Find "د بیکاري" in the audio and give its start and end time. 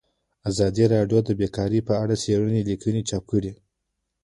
1.23-1.79